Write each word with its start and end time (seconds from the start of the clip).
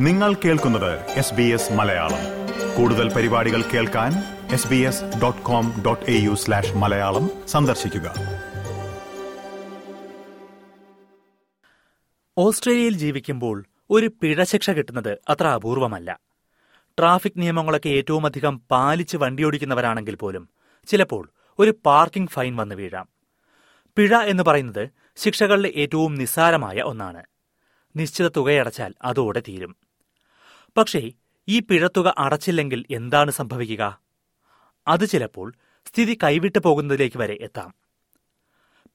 നിങ്ങൾ 0.00 0.34
കേൾക്കുന്നത് 0.34 1.04
S 1.10 1.34
B 1.34 1.42
S 1.42 1.72
Malayalam. 1.72 2.22
കൂടുതൽ 2.76 3.12
പരിപാടികൾ 3.12 3.62
കേൾക്കാൻ 3.62 4.12
S 4.52 4.68
B 4.68 4.76
S 4.76 5.04
dot 5.22 5.42
com 5.42 5.82
dot 5.86 6.10
A 6.10 6.14
U 6.18 6.34
slash 6.34 6.72
Malayalam 6.72 7.30
സന്ദർശിക്കുക. 7.48 8.14
ഓസ്ട്രേലിയയിൽ 12.38 12.92
ജീവിക്കുമ്പോൾ 12.92 13.64
ഒരു 13.90 14.10
പിഴശിക്ഷ 14.22 14.70
കിട്ടുന്നത് 14.70 15.18
അത്ര 15.28 15.46
അപൂർവമല്ല. 15.46 16.20
ട്രാഫിക് 16.98 17.32
നിയമങ്ങളൊക്കെ 17.36 17.88
ഏറ്റവും 17.88 18.26
അധികം 18.26 18.62
പാലിച്ച് 18.70 19.16
വണ്ടിയോടിക്കുന്നവരാണെങ്കിൽ 19.16 20.14
പോലും 20.14 20.48
ചിലപ്പോൾ 20.86 21.30
ഒരു 21.58 21.74
പാർക്കിംഗ് 21.86 22.30
ഫൈൻ 22.30 22.56
വന്നു 22.56 22.74
വീഴാം. 22.74 23.08
പിഴ 23.96 24.16
എന്ന് 24.16 24.42
പറയുന്നത് 24.42 24.88
ശിക്ഷകളുടെ 25.16 25.72
ഏറ്റവും 25.76 26.14
നിസ്സാരമായ 26.14 26.80
ഒന്നാണ്. 26.80 27.24
നിശ്ചിത 27.96 28.28
തുകയടച്ചാൽ 28.28 28.94
അതോടെ 29.04 29.40
തീരും. 29.40 29.89
പക്ഷേ 30.76 31.12
ഈ 31.48 31.60
പിഴത്തുക 31.60 32.14
അടച്ചില്ലെങ്കിൽ 32.18 32.84
എന്താണ് 32.90 33.30
സംഭവിക്കുക? 33.30 34.00
അത് 34.88 35.08
ചിലപ്പോൾ 35.08 35.52
സ്ഥിതി 35.86 36.18
കൈവിട്ടു 36.22 36.58
പോകുന്നതിലേക്ക് 36.58 37.18
വരെ 37.18 37.38
എത്താം. 37.40 37.74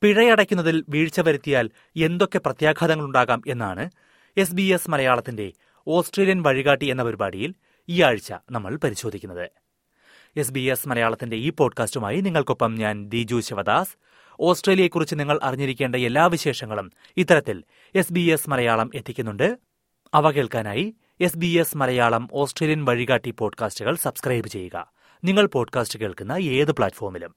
പിഴയടയ്ക്കുന്നതിൽ 0.02 0.86
വീഴ്ച 0.90 1.20
വരുത്തിയാൽ 1.20 1.70
എന്തൊക്കെ 1.96 2.40
പ്രത്യാഘാതങ്ങളുണ്ടാകാം 2.40 3.42
എന്നാണ് 3.48 3.90
എസ് 4.38 4.54
ബി 4.54 4.62
എസ് 4.62 4.90
മലയാളത്തിന്റെ 4.90 5.54
ഓസ്ട്രേലിയൻ 5.88 6.42
വഴികാട്ടി 6.42 6.86
എന്ന 6.86 7.04
പരിപാടിയിൽ 7.04 7.56
ഈ 7.90 8.02
ആഴ്ച 8.02 8.34
നമ്മൾ 8.52 8.76
പരിശോധിക്കുന്നത്. 8.76 9.50
എസ് 10.36 10.52
ബി 10.52 10.60
എസ് 10.60 10.88
മലയാളത്തിന്റെ 10.88 11.36
ഈ 11.36 11.50
പോഡ്കാസ്റ്റുമായി 11.50 12.22
നിങ്ങൾക്കൊപ്പം 12.22 12.76
ഞാൻ 12.76 13.08
ദിജു 13.08 13.40
ശിവദാസ്. 13.40 13.98
ഓസ്ട്രേലിയയെക്കുറിച്ച് 14.40 15.16
നിങ്ങൾ 15.20 15.40
അറിഞ്ഞിരിക്കേണ്ട 15.44 15.96
എല്ലാ 15.96 16.26
വിശേഷങ്ങളും 16.26 16.92
ഇത്തരത്തിൽ 17.18 17.64
എസ് 17.96 18.14
ബി 18.14 18.20
എസ് 18.20 18.50
മലയാളം 18.50 18.92
എത്തിക്കുന്നുണ്ട്. 18.96 19.58
അവ 20.14 20.32
കേൾക്കാനായി 20.32 20.96
S 21.22 21.38
B 21.38 21.48
S 21.48 21.78
Malayalam 21.78 22.28
Australian 22.34 22.86
വഴികാട്ടി 22.86 23.32
പോഡ്കാസ്റ്റുകൾ 23.32 23.96
സബ്സ്ക്രൈബ് 23.96 24.48
ചെയ്യുക. 24.48 24.92
നിങ്ങൾ 25.24 25.46
പോഡ്കാസ്റ്റ് 25.46 26.00
കേൾക്കുന്ന 26.00 26.32
ഏത് 26.32 26.72
പ്ലാറ്റ്ഫോമിലും. 26.72 27.36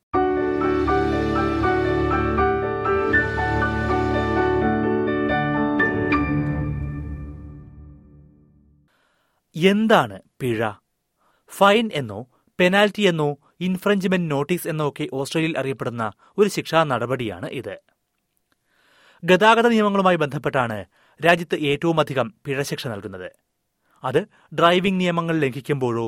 എന്താണ് 9.56 10.20
പിഴ? 10.40 10.70
ഫൈൻ 11.48 11.90
എന്നോ 11.92 12.26
പെനാൽറ്റി 12.60 13.02
എന്നോ 13.02 13.36
ഇൻഫ്രഞ്ച്മെന്റ് 13.60 14.30
നോട്ടീസ് 14.30 14.68
എന്നോ 14.68 14.88
ഒക്കെ 14.88 15.08
ഓസ്ട്രേലിയയിൽ 15.12 15.58
അറിയപ്പെടുന്ന 15.58 16.12
ഒരു 16.38 16.48
ശിക്ഷാ 16.48 16.84
നടപടിയാണ് 16.84 17.48
ഇത്. 17.48 17.78
ഗതാഗത 19.24 19.68
നിയമങ്ങളുമായി 19.68 20.16
ബന്ധപ്പെട്ടാണ് 20.16 20.84
രാജ്യത്ത് 21.26 21.56
ഏറ്റവുമധികം 21.56 22.34
പിഴശിക്ഷ 22.44 22.86
നൽകുന്നത്. 22.86 23.47
അത് 24.04 24.28
ഡ്രൈവിംഗ് 24.58 25.00
നിയമങ്ങൾ 25.00 25.36
ലംഘിക്കുമ്പോഴോ 25.40 26.06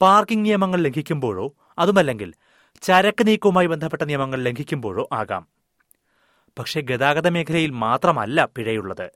പാർക്കിംഗ് 0.00 0.44
നിയമങ്ങൾ 0.44 0.80
ലംഘിക്കുമ്പോഴോ 0.80 1.46
അതുമല്ലെങ്കിൽ 1.78 2.34
ചരക്ക് 2.82 3.26
നീക്കവുമായി 3.26 3.66
ബന്ധപ്പെട്ട 3.66 4.02
നിയമങ്ങൾ 4.02 4.40
ലംഘിക്കുമ്പോഴോ 4.42 5.08
ആകാം. 5.12 5.46
പക്ഷേ 6.58 6.80
ഗതാഗത 6.80 7.28
മേഖലയിൽ 7.28 7.70
മാത്രമല്ല 7.70 8.44
പിഴയുള്ളത്. 8.44 9.10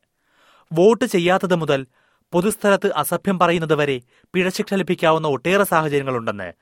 വോട്ട് 0.72 1.04
ചെയ്യാത്തത് 1.04 1.54
മുതൽ 1.54 1.86
പൊതുസ്ഥലത്ത് 2.32 2.92
അസഭ്യം 2.92 3.38
പറയുന്നത് 3.38 3.74
വരെ 3.74 4.00
പിഴശിക്ഷ 4.34 4.74
ലഭിക്കാവുന്ന 4.74 5.28
ഒട്ടേറെ 5.28 5.64
സാഹചര്യങ്ങളുണ്ടെന്ന് 5.64 6.52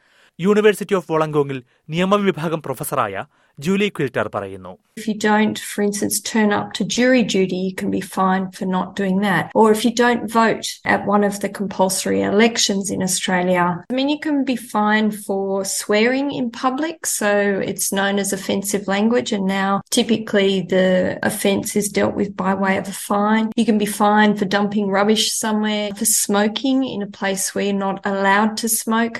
യൂണിവേഴ്സിറ്റി 0.41 0.95
ഓഫ് 0.95 1.13
വോളങ്കോങ്ങിൽ 1.13 1.63
നിയമവിഭാഗം 1.91 2.63
പ്രൊഫസറായ 2.63 3.25
ജൂലി 3.66 3.90
ക്വിൽറ്റർ 3.98 4.28
പറയുന്നു 4.38 4.74
If 5.00 5.06
you 5.10 5.16
don't, 5.32 5.58
for 5.70 5.82
instance, 5.86 6.16
turn 6.32 6.50
up 6.58 6.68
to 6.78 6.84
jury 6.96 7.22
duty, 7.34 7.60
you 7.68 7.74
can 7.80 7.90
be 7.96 8.02
fined 8.16 8.48
for 8.58 8.66
not 8.74 8.90
doing 9.00 9.18
that. 9.28 9.46
Or 9.60 9.66
if 9.76 9.82
you 9.86 9.94
don't 10.02 10.26
vote 10.42 10.68
at 10.94 11.08
one 11.14 11.24
of 11.30 11.36
the 11.44 11.50
compulsory 11.60 12.22
elections 12.32 12.86
in 12.96 13.02
Australia, 13.08 13.64
I 13.92 13.94
mean, 13.98 14.10
you 14.14 14.20
can 14.26 14.38
be 14.52 14.58
fined 14.76 15.14
for 15.28 15.46
swearing 15.80 16.28
in 16.40 16.46
public. 16.66 16.98
So 17.22 17.32
it's 17.72 17.90
known 18.00 18.18
as 18.24 18.32
offensive 18.40 18.86
language. 18.96 19.32
And 19.38 19.48
now 19.62 19.72
typically 20.00 20.54
the 20.76 20.90
offence 21.32 21.70
is 21.82 21.96
dealt 21.98 22.16
with 22.22 22.32
by 22.46 22.54
way 22.66 22.76
of 22.82 22.88
a 22.96 22.98
fine. 23.12 23.48
You 23.62 23.68
can 23.72 23.80
be 23.86 23.92
fined 24.04 24.36
for 24.40 24.54
dumping 24.58 24.90
rubbish 24.98 25.26
somewhere, 25.44 25.88
for 26.02 26.10
smoking 26.24 26.80
in 26.96 27.02
a 27.10 27.14
place 27.20 27.46
where 27.54 27.68
you're 27.70 27.86
not 27.90 28.00
allowed 28.14 28.54
to 28.64 28.70
smoke. 28.84 29.18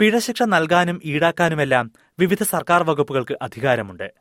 പിഴശിക്ഷ 0.00 0.42
നൽകാനും 0.54 0.96
ഈടാക്കാനുമെല്ലാം 1.10 1.86
വിവിധ 2.21 2.43
സർക്കാർ 2.43 2.83
വകുപ്പുകൾക്ക് 2.83 3.37
അധികാരമുണ്ട്. 3.41 4.13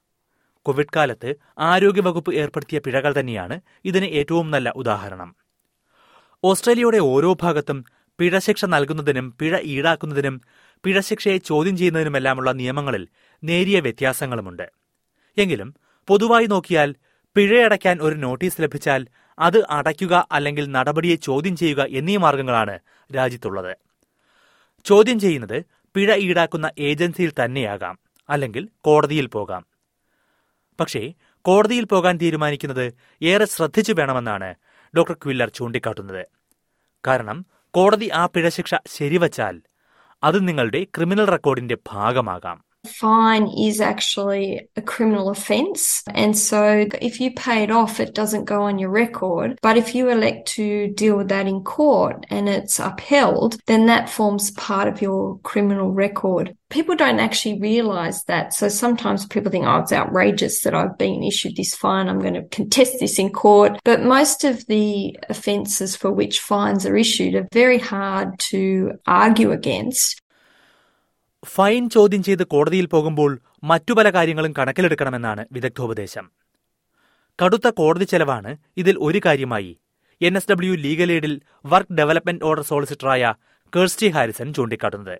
Covid 0.67 0.93
കാലത്ത് 0.97 1.35
ആരോഗ്യവകുപ്പ് 1.59 2.35
ഏർപ്പെടുത്തിയ 2.35 2.79
പിഴകൾ 2.79 3.15
തന്നെയാണ് 3.21 3.61
ഇതിന് 3.85 4.05
ഏറ്റവും 4.05 4.51
നല്ല 4.51 4.69
ഉദാഹരണം. 4.71 5.35
ഓസ്ട്രേലിയയുടെ 6.45 6.99
ഓരോ 6.99 7.37
ഭാഗത്തും 7.43 7.85
പിഴശിക്ഷ 8.19 8.65
നൽകുന്നതിനും 8.65 9.37
പിഴ 9.41 9.59
ഈടാക്കുന്നതിനും 9.75 10.41
പിഴശിക്ഷയെ 10.85 11.39
ചോദ്യം 11.39 11.77
ചെയ്യുന്നതിനുമെല്ലാമുള്ള 11.77 12.53
നിയമങ്ങളിൽ 12.53 13.09
നേരിയ 13.45 13.81
വ്യത്യാസങ്ങളുമുണ്ട്. 13.81 14.67
എങ്കിലും 15.39 15.75
പൊതുവായി 16.09 16.47
നോക്കിയാൽ 16.47 16.95
പിഴയടയ്ക്കാൻ 17.37 17.99
ഒരു 18.01 18.15
നോട്ടീസ് 18.15 18.63
ലഭിച്ചാൽ 18.63 19.07
അത് 19.39 19.67
അടയ്ക്കുക 19.71 20.29
അല്ലെങ്കിൽ 20.33 20.65
നടപടിയെ 20.71 21.17
ചോദ്യം 21.17 21.57
ചെയ്യുക 21.57 21.87
എന്നീ 21.89 22.17
മാർഗങ്ങളാണ് 22.17 22.79
രാജ്യത്തുള്ളത്. 23.17 23.77
ചോദ്യം 24.85 25.21
ചെയ്യുന്നത് 25.21 25.59
പിഴ 25.95 26.15
ഈടാക്കുന്ന 26.15 26.71
ഏജൻസിയിൽ 26.79 27.33
തന്നെയാകാം 27.45 27.99
അല്ലെങ്കിൽ 28.31 28.69
കോടതിയിൽ 28.81 29.27
പോകാം. 29.27 29.67
പക്ഷേ 30.81 31.13
കോടതിയിൽ 31.43 31.85
പോകാൻ 31.85 32.17
തീരുമാനിക്കുന്നത് 32.17 32.93
ഏറെ 33.23 33.45
ശ്രദ്ധിച്ചു 33.45 33.93
വേണമെന്നാണ് 33.93 34.55
ഡോക്ടർ 34.97 35.15
ക്വില്ലർ 35.15 35.49
ചൂണ്ടിക്കാട്ടുന്നത്. 35.49 36.27
കാരണം 37.07 37.47
കോടതി 37.71 38.11
ആ 38.15 38.27
പിഴശിക്ഷ 38.27 38.75
ശരിവച്ചാൽ 38.87 39.61
അത് 40.25 40.49
നിങ്ങളുടെ 40.49 40.85
ക്രിമിനൽ 40.85 41.25
റെക്കോർഡിന്റെ 41.25 41.77
ഭാഗമാകാം. 41.93 42.65
Fine 42.85 43.49
is 43.49 43.81
actually 43.81 44.69
a 44.77 44.83
criminal 44.83 45.31
offence. 45.31 46.03
And 46.15 46.37
so 46.37 46.87
if 47.01 47.21
you 47.21 47.33
pay 47.35 47.63
it 47.63 47.71
off, 47.71 48.01
it 48.01 48.15
doesn't 48.15 48.45
go 48.45 48.63
on 48.63 48.79
your 48.79 48.91
record. 48.91 49.59
But 49.63 49.77
if 49.77 49.95
you 49.95 50.09
elect 50.09 50.49
to 50.49 50.89
deal 50.89 51.17
with 51.17 51.29
that 51.29 51.47
in 51.47 51.63
court 51.63 52.27
and 52.31 52.49
it's 52.49 52.79
upheld, 52.79 53.61
then 53.67 53.87
that 53.87 54.09
forms 54.09 54.51
part 54.53 54.89
of 54.89 55.03
your 55.03 55.39
criminal 55.41 55.91
record. 55.91 56.57
People 56.71 56.95
don't 56.95 57.19
actually 57.19 57.59
realize 57.59 58.23
that. 58.25 58.55
So 58.55 58.69
sometimes 58.69 59.27
people 59.27 59.51
think, 59.51 59.67
oh, 59.67 59.79
it's 59.79 59.93
outrageous 59.93 60.63
that 60.63 60.75
I've 60.75 60.97
been 60.97 61.25
issued 61.25 61.57
this 61.57 61.75
fine. 61.75 62.09
I'm 62.09 62.21
going 62.21 62.35
to 62.35 62.45
contest 62.45 62.97
this 63.01 63.19
in 63.19 63.31
court. 63.31 63.81
But 63.85 64.03
most 64.03 64.45
of 64.45 64.65
the 64.67 65.19
offences 65.29 65.97
for 65.97 66.13
which 66.13 66.39
fines 66.39 66.87
are 66.87 66.97
issued 66.97 67.35
are 67.35 67.49
very 67.53 67.79
hard 67.79 68.39
to 68.51 68.93
argue 69.07 69.51
against. 69.51 70.20
Fine 71.45 71.91
ചോദ്യം 71.91 72.23
ചെയ്ത് 72.23 72.43
കോടതിയിൽ 72.43 72.87
പോകുമ്പോൾ 72.87 73.41
മറ്റു 73.65 73.93
പല 73.93 74.11
കാര്യങ്ങളും 74.11 74.55
കണക്കിലെടുക്കണമെന്നാണ് 74.59 75.47
വിദഗ്ധോപദേശം. 75.53 76.31
കടുത്ത 77.39 77.69
കോടതി 77.69 78.05
ചെലവാണ് 78.05 78.57
ഇതിൽ 78.77 78.97
ഒരു 78.99 79.21
കാര്യമായി. 79.27 79.79
എൻ 80.23 80.37
എസ് 80.37 80.51
ഡബ്ല്യു 80.51 80.75
ലീഗൽ 80.75 81.13
എയ്ഡിൽ 81.13 81.41
വർക്ക് 81.67 81.93
ഡെവലപ്മെന്റ് 81.93 82.45
ഓർഡർ 82.45 82.63
സോളിസിറ്ററായ 82.63 83.35
കേഴ്സ്റ്റി 83.77 84.09
ഹാരിസൺ 84.09 84.55
ചൂണ്ടിക്കാട്ടുന്നത്. 84.55 85.19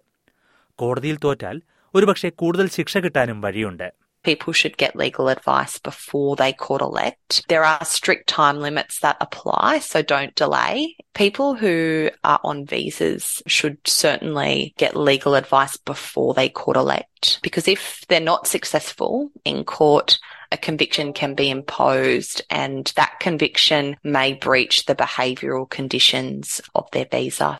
കോടതിയിൽ 0.79 1.19
തോറ്റാൽ 1.25 1.63
ഒരുപക്ഷെ 1.95 2.29
കൂടുതൽ 2.29 2.69
ശിക്ഷ 2.69 2.99
കിട്ടാനും 2.99 3.41
വഴിയുണ്ട്. 3.41 3.93
people 4.26 4.52
should 4.52 4.76
get 4.76 4.96
legal 4.96 5.30
advice 5.30 5.78
before 5.80 6.36
they 6.36 6.52
court 6.52 6.82
elect. 6.82 7.46
There 7.48 7.64
are 7.64 7.86
strict 7.86 8.28
time 8.28 8.58
limits 8.60 9.00
that 9.00 9.18
apply, 9.22 9.80
so 9.80 10.02
don't 10.02 10.36
delay. 10.36 10.98
People 11.14 11.54
who 11.56 12.10
are 12.24 12.40
on 12.44 12.66
visas 12.66 13.44
should 13.46 13.78
certainly 13.86 14.74
get 14.78 14.98
legal 14.98 15.36
advice 15.36 15.78
before 15.78 16.34
they 16.34 16.50
court 16.50 16.76
elect 16.76 17.40
because 17.44 17.68
if 17.68 18.04
they're 18.08 18.20
not 18.20 18.48
successful 18.48 19.30
in 19.46 19.64
court, 19.64 20.20
a 20.52 20.58
conviction 20.58 21.14
can 21.14 21.36
be 21.36 21.50
imposed 21.50 22.42
and 22.50 22.92
that 22.96 23.20
conviction 23.20 23.96
may 24.04 24.34
breach 24.34 24.86
the 24.86 24.96
behavioural 24.96 25.70
conditions 25.70 26.62
of 26.74 26.90
their 26.92 27.08
visa. 27.16 27.52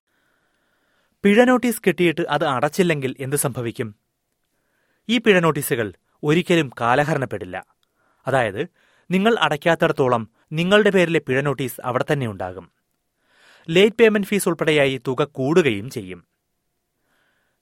പിഴ 1.24 1.44
notice 1.50 1.80
കിട്ടിയിട്ട് 1.86 2.24
അത് 2.36 2.44
അടച്ചില്ലെങ്കിൽ 2.46 3.12
എന്ത് 3.26 3.38
സംഭവിക്കും 3.44 3.88
ഈ 5.10 5.16
പിഴ 5.26 5.38
നോട്ടീസുകൾ 5.46 5.88
ഒരിക്കലും 6.23 6.71
കാലഹരണപ്പെടില്ല. 6.81 7.67
അതായത് 8.27 8.67
നിങ്ങൾ 9.11 9.37
അടയ്ക്കാത്തിടത്തോളം 9.41 10.29
നിങ്ങളുടെ 10.53 10.91
പേരിലെ 10.91 11.21
പിഴ 11.21 11.41
നോട്ടീസ് 11.41 11.81
അവിടെ 11.85 12.05
തന്നെ 12.13 12.27
ഉണ്ടാകും. 12.27 12.71
ലേറ്റ് 13.71 13.97
പേയ്മെന്റ് 13.97 14.29
ഫീസ് 14.29 14.49
ഉൾപ്പെടെയായി 14.49 15.01
തുക 15.09 15.25
കൂടുകയും 15.25 15.91
ചെയ്യും. 15.91 16.25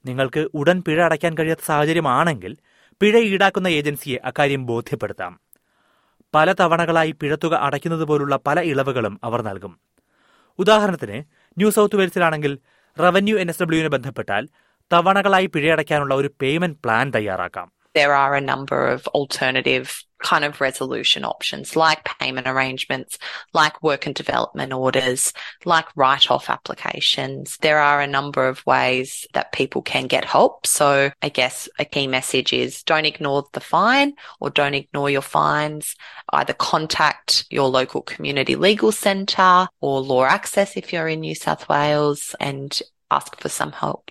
നിങ്ങൾക്ക് 0.07 0.49
ഉടൻ 0.55 0.83
പിഴ 0.87 1.03
അടയ്ക്കാൻ 1.03 1.39
കഴിയാത്ത 1.39 1.61
സാഹചര്യമാണെങ്കിൽ 1.67 2.57
പിഴ 3.01 3.19
ഈടാക്കുന്ന 3.19 3.69
ഏജൻസിയെ 3.69 4.19
അക്കാര്യം 4.25 4.67
ബോധ്യപ്പെടുത്താം. 4.67 5.41
പല 6.35 6.53
തവണകളായി 6.53 7.11
പിഴത്തുക 7.11 7.55
അടയ്ക്കുന്നത് 7.55 8.05
പോലുള്ള 8.05 8.39
പല 8.47 8.61
ഇളവുകളും 8.61 9.21
അവർ 9.25 9.43
നൽകും. 9.43 9.79
ഉദാഹരണത്തിന് 10.59 11.23
ന്യൂ 11.59 11.71
സൗത്ത് 11.71 11.97
വെയിൽസിലാണെങ്കിൽ 11.97 12.59
റവന്യൂ 13.01 13.39
എൻ 13.39 13.49
എസ് 13.49 13.63
ഡബ്ല്യുവിനെ 13.63 13.89
ബന്ധപ്പെട്ടാൽ 13.89 14.49
തവണകളായി 14.93 15.47
പിഴയടയ്ക്കാനുള്ള 15.47 16.15
ഒരു 16.15 16.31
പേയ്മെന്റ് 16.43 16.79
പ്ലാൻ 16.79 17.13
തയ്യാറാക്കാം. 17.15 17.78
there 17.98 18.14
are 18.14 18.36
a 18.36 18.42
number 18.42 18.88
of 18.88 19.08
alternative 19.08 20.04
kind 20.24 20.46
of 20.46 20.62
resolution 20.62 21.26
options 21.26 21.76
like 21.76 22.06
payment 22.06 22.48
arrangements, 22.48 23.20
like 23.54 23.84
work 23.84 24.06
and 24.06 24.16
development 24.16 24.72
orders, 24.74 25.34
like 25.66 25.86
write-off 25.96 26.50
applications. 26.50 27.58
There 27.58 27.80
are 27.80 28.02
a 28.02 28.08
number 28.08 28.48
of 28.48 28.66
ways 28.66 29.28
that 29.34 29.52
people 29.52 29.82
can 29.82 30.08
get 30.08 30.26
help. 30.26 30.66
So 30.66 31.12
I 31.22 31.30
guess 31.30 31.70
a 31.78 31.86
key 31.86 32.08
message 32.08 32.54
is 32.54 32.84
don't 32.84 33.06
ignore 33.06 33.46
the 33.52 33.60
fine 33.60 34.14
or 34.40 34.50
don't 34.50 34.74
ignore 34.74 35.10
your 35.10 35.22
fines. 35.22 35.96
Either 36.32 36.54
contact 36.54 37.46
your 37.50 37.68
local 37.68 38.02
community 38.02 38.56
legal 38.56 38.92
centre 38.92 39.68
or 39.82 40.00
Law 40.00 40.24
Access 40.24 40.78
if 40.78 40.94
you're 40.94 41.10
in 41.10 41.20
New 41.20 41.36
South 41.36 41.68
Wales 41.70 42.34
and 42.40 42.82
ask 43.12 43.40
for 43.40 43.50
some 43.50 43.74
help. 43.84 44.04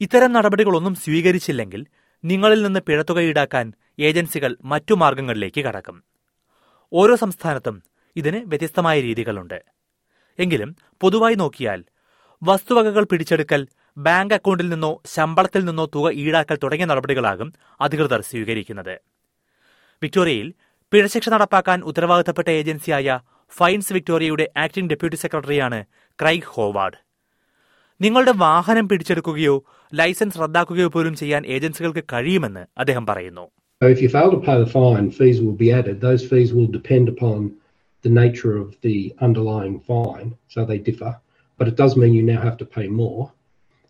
ഇത്തരം 0.00 0.30
നടപടികളൊന്നും 0.32 0.94
സ്വീകരിച്ചില്ലെങ്കിൽ 0.96 1.82
നിങ്ങളിൽ 2.25 2.61
നിന്ന് 2.61 2.79
പിഴത്തുക 2.79 3.19
ഈടാക്കാൻ 3.19 3.73
ഏജൻസികൾ 3.99 4.57
മറ്റു 4.63 4.93
മാർഗങ്ങളിലേക്ക് 4.93 5.61
കടക്കും. 5.61 6.03
ഓരോ 6.93 7.15
സംസ്ഥാനത്തും 7.15 7.83
ഇതിന് 8.15 8.39
വ്യത്യസ്തമായ 8.45 9.01
രീതികളുണ്ട്. 9.01 9.65
എങ്കിലും 10.39 10.75
പൊതുവായി 11.01 11.35
നോക്കിയാൽ 11.35 11.83
വസ്തുവകകൾ 12.43 13.03
പിടിച്ചെടുക്കൽ 13.03 13.67
ബാങ്ക് 13.97 14.33
അക്കൗണ്ടിൽ 14.33 14.69
നിന്നോ 14.69 15.01
ശമ്പളത്തിൽ 15.05 15.65
നിന്നോ 15.65 15.85
തുക 15.95 16.11
ഈടാക്കൽ 16.11 16.59
തുടങ്ങിയ 16.63 16.85
നടപടികളാകും 16.85 17.53
അധികൃതർ 17.81 18.21
സ്വീകരിക്കുന്നത്. 18.21 18.95
വിക്ടോറിയയിൽ 20.03 20.53
പിഴശിക്ഷ 20.91 21.29
നടപ്പാക്കാൻ 21.29 21.81
ഉത്തരവാദിത്തപ്പെട്ട 21.81 22.49
ഏജൻസിയായ 22.49 23.19
ഫൈൻസ് 23.49 23.93
വിക്ടോറിയയുടെ 23.93 24.49
ആക്ടിംഗ് 24.57 24.89
ഡെപ്യൂട്ടി 24.89 25.17
സെക്രട്ടറിയാണ് 25.17 25.85
ക്രൈഗ് 26.21 26.43
ഹോവാർഡ്. 26.45 27.04
നിങ്ങളുടെ 28.04 28.32
വാഹനം 28.44 28.84
പിടിച്ചെടുക്കുകയോ 28.90 29.56
ലൈസൻസ് 30.00 30.40
റദ്ദാക്കുകയോ 30.42 30.88
പോലും 30.96 31.14
ചെയ്യാൻ 31.22 31.42
ഏജൻസികൾക്ക് 31.56 32.04
കഴിയുമെന്ന് 32.14 32.64
അദ്ദേഹം 32.82 33.06
പറയുന്നു 33.12 33.46
So 33.82 33.88
if 33.92 34.00
you 34.02 34.08
fail 34.14 34.30
to 34.32 34.40
pay 34.46 34.54
the 34.62 34.70
fine, 34.78 35.06
fees 35.18 35.38
will 35.42 35.58
be 35.62 35.68
added. 35.76 35.94
Those 36.00 36.22
fees 36.30 36.50
will 36.56 36.70
depend 36.78 37.06
upon 37.12 37.38
the 38.04 38.12
nature 38.22 38.54
of 38.62 38.68
the 38.86 39.14
underlying 39.26 39.76
fine, 39.80 40.28
so 40.48 40.64
they 40.64 40.78
differ. 40.78 41.12
But 41.58 41.68
it 41.68 41.76
does 41.76 41.96
mean 42.00 42.12
you 42.14 42.22
now 42.22 42.40
have 42.42 42.58
to 42.58 42.64
pay 42.64 42.86
more. 42.88 43.24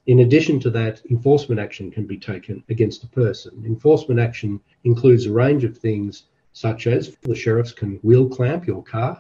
In 0.07 0.21
addition 0.21 0.59
to 0.61 0.71
that, 0.71 1.03
enforcement 1.11 1.61
action 1.61 1.91
can 1.91 2.07
be 2.07 2.19
taken 2.19 2.63
against 2.69 3.05
a 3.05 3.09
person. 3.09 3.65
Enforcement 3.65 4.21
action 4.21 4.53
includes 4.85 5.27
a 5.27 5.33
range 5.33 5.65
of 5.65 5.79
things, 5.79 6.25
such 6.53 6.87
as 6.87 7.17
the 7.23 7.35
sheriffs 7.35 7.73
can 7.73 7.93
wheel 8.03 8.29
clamp 8.29 8.67
your 8.67 8.83
car. 8.83 9.13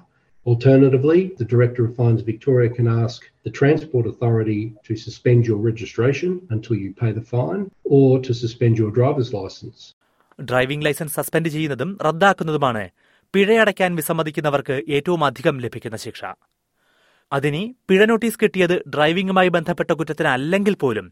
Alternatively, 0.45 1.33
the 1.35 1.45
Director 1.45 1.85
of 1.85 1.95
Fines 1.95 2.21
Victoria 2.21 2.69
can 2.69 2.87
ask 2.87 3.21
the 3.43 3.49
Transport 3.51 4.05
Authority 4.05 4.73
to 4.85 4.95
suspend 4.95 5.47
your 5.47 5.57
registration 5.59 6.39
until 6.49 6.75
you 6.75 6.93
pay 6.93 7.11
the 7.11 7.23
fine 7.23 7.63
or 7.85 8.19
to 8.21 8.33
suspend 8.35 8.77
your 8.77 8.91
driver's 8.91 9.31
license. 9.33 9.79
Driving 10.39 10.85
licence 10.85 11.15
suspend 11.15 11.49
ചെയ്യുന്നതും 11.49 11.91
റദ്ദാക്കുന്നതുമാണ് 12.01 12.81
പിഴയടയ്ക്കാൻ 13.33 13.91
വിസമ്മതിക്കുന്നവർക്ക് 13.95 14.75
ഏറ്റവും 14.89 15.21
അധികം 15.23 15.55
ലഭിക്കുന്ന 15.65 15.97
ശിക്ഷ 15.97 16.21
അതിനി 17.31 17.61
പിഴ 17.89 18.01
notice 18.05 18.39
കിട്ടിയത് 18.41 18.75
ഡ്രൈവിംഗുമായി 18.95 19.51
ബന്ധപ്പെട്ട 19.57 19.91
കുറ്റത്തിനല്ലെങ്കിൽ 19.91 20.75
പോലും 20.83 21.07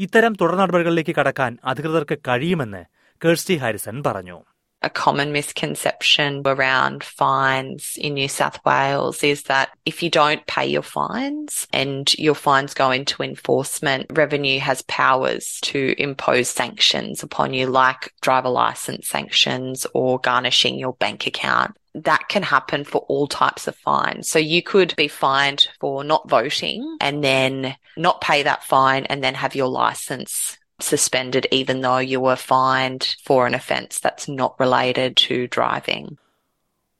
ഇത്തരം 0.00 0.32
തുടർ 0.40 0.54
നടപടികളിലേക്ക് 0.62 1.14
കടക്കാൻ 1.18 1.52
അധികൃതർക്ക് 1.72 2.18
കഴിയുമെന്ന് 2.28 2.82
കേഴ്സ്റ്റി 3.22 3.56
ഹാരിസൺ 3.62 3.98
പറഞ്ഞു 4.08 4.38
a 4.82 4.90
common 4.90 5.32
misconception 5.32 6.42
around 6.44 7.04
fines 7.04 7.96
in 7.96 8.14
New 8.14 8.28
South 8.28 8.58
Wales 8.64 9.22
is 9.22 9.44
that 9.44 9.70
if 9.86 10.02
you 10.02 10.10
don't 10.10 10.46
pay 10.46 10.66
your 10.66 10.82
fines 10.82 11.66
and 11.72 12.12
your 12.18 12.34
fines 12.34 12.74
go 12.74 12.90
into 12.90 13.22
enforcement, 13.22 14.06
revenue 14.10 14.58
has 14.58 14.82
powers 14.82 15.58
to 15.62 15.94
impose 15.98 16.48
sanctions 16.48 17.22
upon 17.22 17.54
you, 17.54 17.66
like 17.66 18.12
driver 18.20 18.48
license 18.48 19.08
sanctions 19.08 19.86
or 19.94 20.18
garnishing 20.18 20.78
your 20.78 20.94
bank 20.94 21.26
account. 21.26 21.76
That 21.94 22.28
can 22.28 22.42
happen 22.42 22.84
for 22.84 23.02
all 23.02 23.26
types 23.26 23.68
of 23.68 23.76
fines. 23.76 24.28
So 24.28 24.38
you 24.38 24.62
could 24.62 24.96
be 24.96 25.08
fined 25.08 25.68
for 25.78 26.02
not 26.02 26.28
voting 26.28 26.96
and 27.00 27.22
then 27.22 27.76
not 27.98 28.22
pay 28.22 28.42
that 28.44 28.64
fine 28.64 29.04
and 29.04 29.22
then 29.22 29.34
have 29.34 29.54
your 29.54 29.68
license 29.68 30.56
suspended 30.90 31.44
even 31.58 31.76
though 31.84 32.00
you 32.12 32.20
were 32.26 32.40
fined 32.52 33.04
for 33.26 33.40
an 33.48 33.54
offence 33.60 33.94
that's 34.04 34.26
not 34.40 34.52
related 34.64 35.10
to 35.24 35.36
driving. 35.58 36.04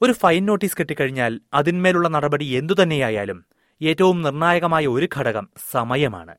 ഒരു 0.03 0.13
fine 0.13 0.43
notice 0.47 0.77
കിട്ടിക്കഴിഞ്ഞാൽ 0.79 1.41
അതിന്മേലുള്ള 1.55 2.09
നടപടി 2.09 2.47
എന്തുതന്നെയായാലും 2.61 3.39
ഏറ്റവും 3.81 4.23
നിർണായകമായ 4.23 4.87
ഒരു 4.87 5.09
ഘടകം 5.17 5.49
സമയമാണ്. 5.71 6.35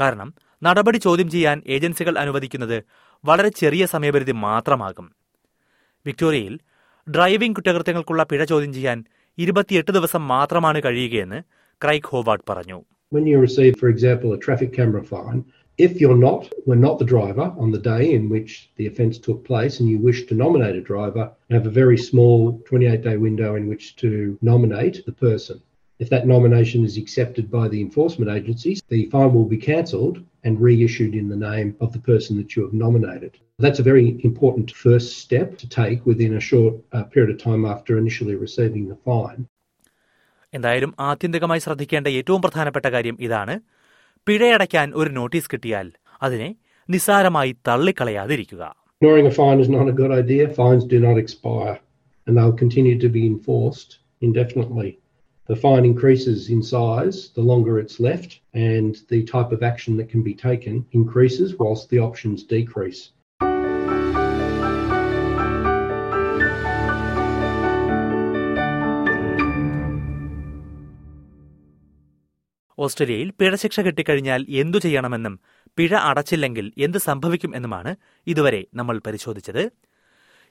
കാരണം 0.00 0.34
നടപടി 0.62 0.98
ചോദ്യം 0.98 1.30
ചെയ്യാൻ 1.30 1.62
ഏജൻസികൾ 1.66 2.18
അനുവദിക്കുന്നത് 2.18 2.78
വളരെ 3.24 3.48
ചെറിയ 3.48 3.86
സമയപരിധി 3.86 4.34
മാത്രമാകും. 4.46 5.06
വിക്ടോറിയയിൽ 6.06 6.54
ഡ്രൈവിംഗ് 7.06 7.56
കുറ്റകൃത്യങ്ങൾക്കുള്ള 7.56 8.22
പിഴ 8.22 8.44
ചോദ്യം 8.44 8.72
ചെയ്യാൻ 8.74 9.04
ഇരുപത്തിയെട്ട് 9.38 9.90
ദിവസം 9.90 10.28
മാത്രമാണ് 10.28 10.80
കഴിയുകയെന്ന് 10.84 11.40
ക്രൈക്ക് 11.84 12.06
ഹോവാർഡ് 12.06 12.46
പറഞ്ഞു. 12.48 12.78
When 13.12 13.26
you 13.32 13.38
receive, 13.46 13.74
for 13.80 13.88
example, 13.94 14.30
a 14.36 14.38
traffic 14.44 14.70
camera 14.78 15.02
fine, 15.10 15.40
if 15.77 15.99
you're 15.99 16.17
not, 16.17 16.51
were 16.65 16.75
not 16.75 16.99
the 16.99 17.05
driver 17.05 17.53
on 17.57 17.71
the 17.71 17.79
day 17.79 18.13
in 18.13 18.29
which 18.29 18.69
the 18.75 18.87
offence 18.87 19.17
took 19.17 19.43
place 19.43 19.79
and 19.79 19.89
you 19.89 19.97
wish 19.97 20.25
to 20.27 20.35
nominate 20.35 20.75
a 20.75 20.81
driver, 20.81 21.31
you 21.49 21.55
have 21.55 21.65
a 21.65 21.71
very 21.71 21.97
small 21.97 22.61
28 22.65 23.01
day 23.01 23.17
window 23.17 23.55
in 23.55 23.67
which 23.67 23.95
to 23.97 24.37
nominate 24.41 25.05
the 25.05 25.11
person. 25.11 25.61
If 25.99 26.09
that 26.09 26.27
nomination 26.27 26.83
is 26.83 26.97
accepted 26.97 27.51
by 27.51 27.67
the 27.67 27.79
enforcement 27.79 28.31
agencies, 28.31 28.81
the 28.89 29.05
fine 29.11 29.33
will 29.33 29.45
be 29.45 29.57
cancelled 29.57 30.23
and 30.43 30.59
reissued 30.59 31.13
in 31.15 31.29
the 31.29 31.35
name 31.35 31.75
of 31.79 31.93
the 31.93 31.99
person 31.99 32.37
that 32.37 32.55
you 32.55 32.63
have 32.63 32.73
nominated. 32.73 33.37
That's 33.59 33.79
a 33.79 33.83
very 33.83 34.19
important 34.23 34.71
first 34.71 35.19
step 35.19 35.57
to 35.59 35.69
take 35.69 36.05
within 36.05 36.37
a 36.37 36.39
short 36.39 36.75
uh, 36.93 37.03
period 37.03 37.31
of 37.35 37.41
time 37.41 37.65
after 37.65 37.97
initially 37.97 38.35
receiving 38.35 38.87
the 38.87 38.97
fine. 39.09 39.41
എന്തായാലും 40.53 40.91
ആത്യന്തികമായി 41.09 41.61
ശ്രദ്ധിക്കേണ്ട 41.65 42.07
ഏറ്റവും 42.19 42.41
പ്രധാനപ്പെട്ട 42.45 42.87
കാര്യം 42.95 43.17
ഇതാണ് 43.25 43.53
പിഴയടയ്ക്കാൻ 44.26 44.88
ഒരു 45.00 45.10
notice 45.16 45.50
കിട്ടിയാൽ 45.52 45.88
അതിനെ 46.26 46.50
നിസ്സാരമായി 46.88 47.52
തള്ളിക്കളയാതിരിക്കുക 47.68 48.64
Ignoring 49.00 49.28
fine 49.38 49.58
is 49.64 49.68
not 49.68 49.88
a 49.92 49.96
good 50.00 50.12
idea. 50.22 50.44
Fines 50.58 50.84
do 50.92 50.98
not 51.06 51.16
expire 51.22 51.74
and 52.26 52.32
they'll 52.36 52.60
continue 52.62 52.96
to 53.04 53.08
be 53.16 53.24
enforced 53.32 53.90
indefinitely. 54.22 54.90
The 55.50 55.58
fine 55.64 55.84
increases 55.84 56.38
in 56.54 56.60
size 56.74 57.18
the 57.36 57.46
longer 57.50 57.74
it's 57.78 57.98
left, 58.00 58.30
and 58.72 58.92
the 59.12 59.20
type 59.34 59.52
of 59.52 59.62
action 59.62 59.92
that 59.98 60.08
can 60.08 60.22
be 60.22 60.34
taken 60.48 60.74
increases 60.92 61.58
whilst 61.60 61.84
the 61.90 62.00
options 62.08 62.42
decrease. 62.56 63.02
ഓസ്ട്രേലിയയിൽ 72.78 73.30
പിഴശിക്ഷ 73.30 73.80
കിട്ടിക്കഴിഞ്ഞാൽ 73.80 74.46
എന്തു 74.48 74.78
ചെയ്യണമെന്നും 74.78 75.40
പിഴ 75.76 75.94
അടച്ചില്ലെങ്കിൽ 75.94 76.72
എന്ത് 76.78 76.98
സംഭവിക്കും 76.98 77.56
എന്നുമാണ് 77.56 77.96
ഇതുവരെ 78.26 78.66
നമ്മൾ 78.74 79.00
പരിശോധിച്ചത്. 79.06 79.70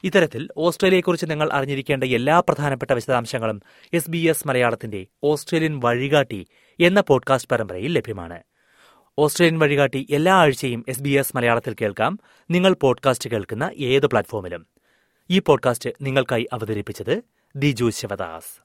ഇത്തരത്തിൽ 0.04 0.50
ഓസ്ട്രേലിയയെക്കുറിച്ച് 0.58 1.26
നിങ്ങൾ 1.30 1.50
അറിഞ്ഞിരിക്കേണ്ട 1.54 2.04
എല്ലാ 2.04 2.40
പ്രധാനപ്പെട്ട 2.40 2.92
വിശദാംശങ്ങളും 2.92 3.62
എസ് 3.94 4.10
ബി 4.10 4.18
എസ് 4.18 4.48
മലയാളത്തിന്റെ 4.48 5.08
ഓസ്ട്രേലിയൻ 5.24 5.80
വഴികാട്ടി 5.84 6.48
എന്ന 6.82 7.02
പോഡ്കാസ്റ്റ് 7.02 7.50
പരമ്പരയിൽ 7.50 7.92
ലഭ്യമാണ്. 7.92 8.44
ഓസ്ട്രേലിയൻ 9.18 9.60
വഴികാട്ടി 9.60 10.08
എല്ലാ 10.10 10.34
ആഴ്ചയും 10.34 10.86
എസ് 10.88 11.02
ബി 11.02 11.10
എസ് 11.10 11.38
മലയാളത്തിൽ 11.38 11.76
കേൾക്കാം. 11.82 12.20
നിങ്ങൾ 12.52 12.76
പോഡ്കാസ്റ്റ് 12.82 13.30
കേൾക്കുന്ന 13.30 13.72
ഏത് 13.78 14.08
പ്ലാറ്റ്ഫോമിലും. 14.08 14.68
ഈ 15.30 15.40
പോഡ്കാസ്റ്റ് 15.40 15.90
നിങ്ങൾക്കായി 16.02 16.48
അവതരിപ്പിച്ചത് 16.54 17.22
ദിജു 17.56 17.90
ശിവദാസ്. 17.90 18.65